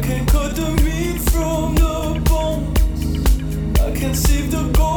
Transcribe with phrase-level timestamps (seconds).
[0.00, 3.80] I can cut the meat from the bones.
[3.80, 4.89] I can save the bones.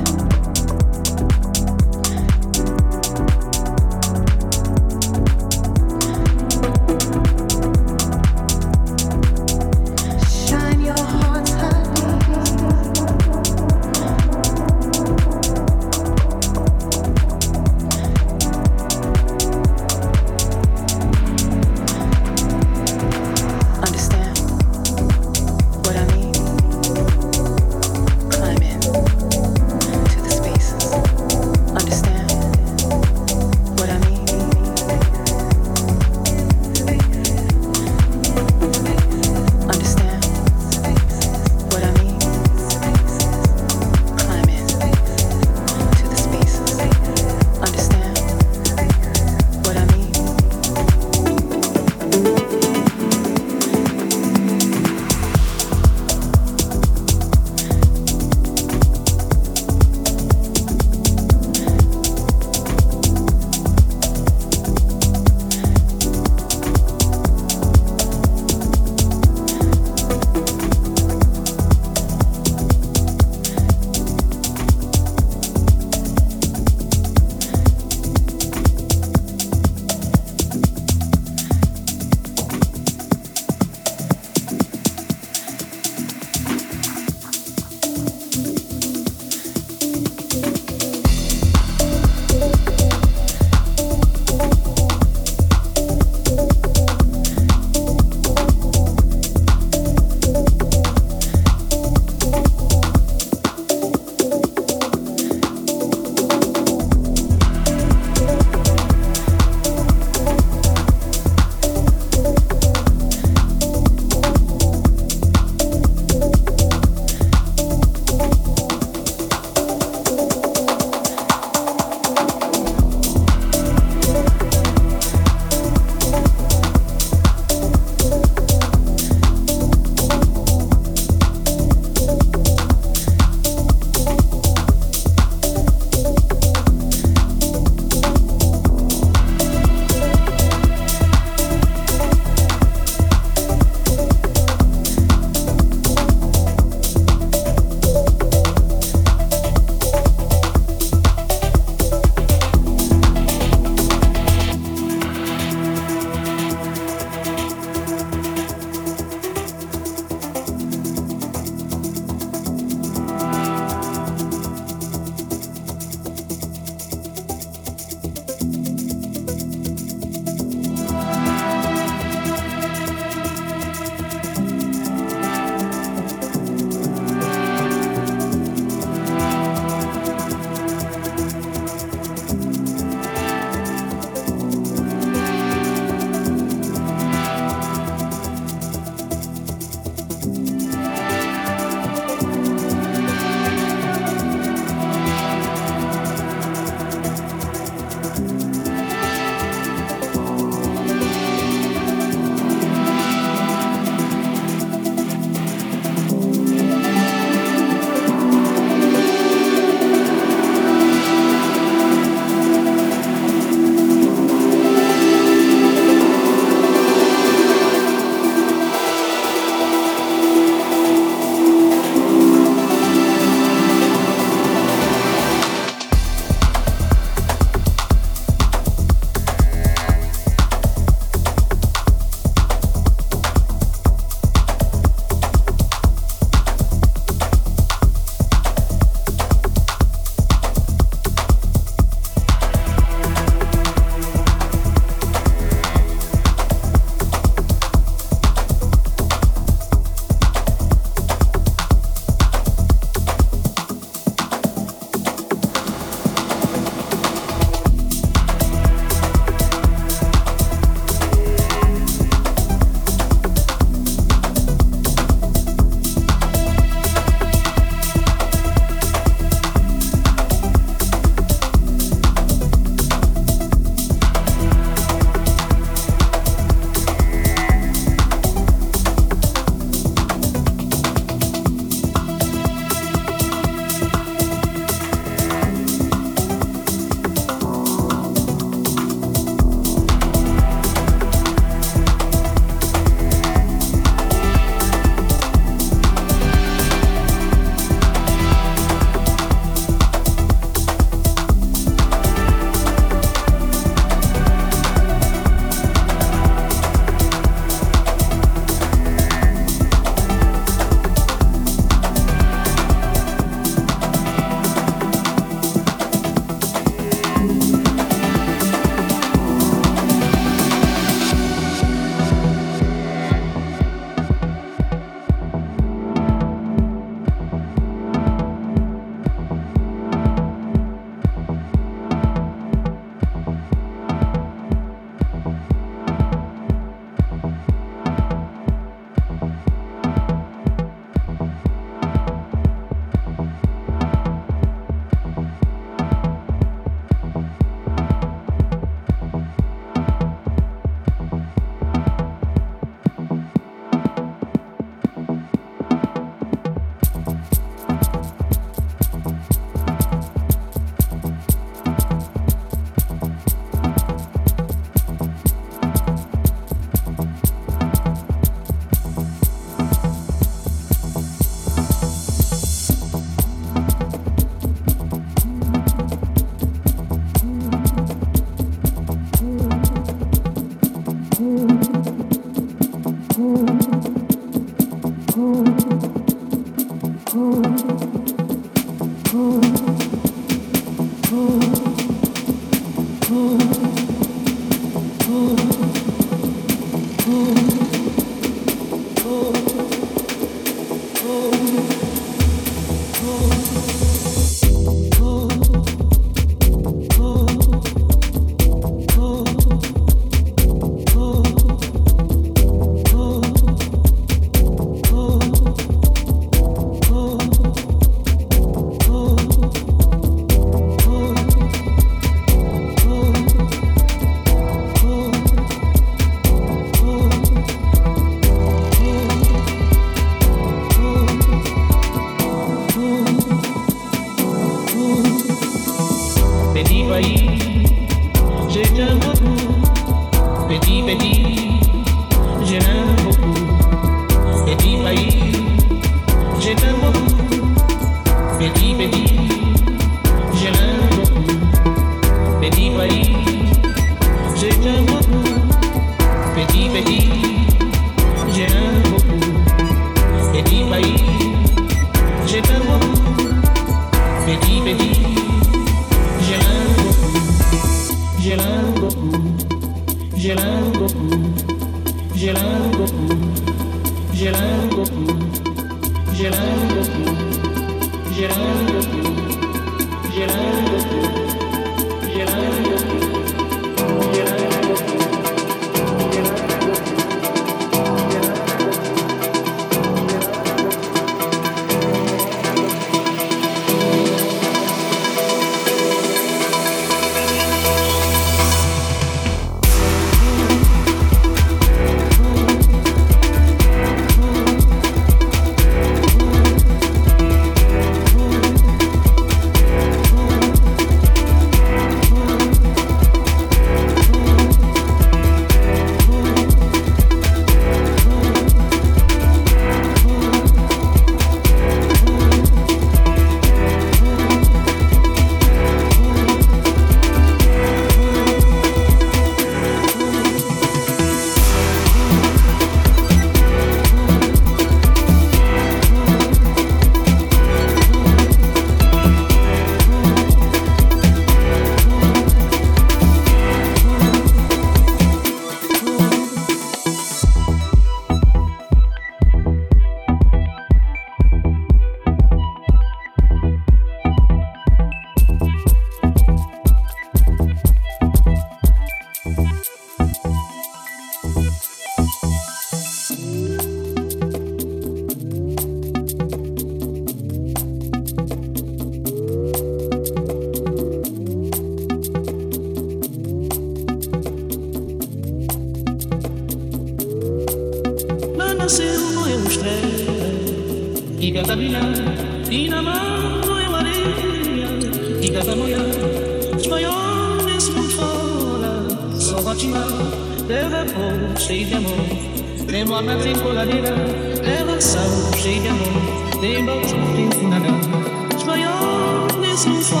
[599.61, 600.00] some fun.